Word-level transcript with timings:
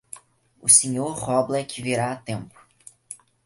O 0.59 0.67
Sr. 0.67 1.11
Roblek 1.13 1.79
virá 1.79 2.11
a 2.11 2.15
tempo. 2.15 2.57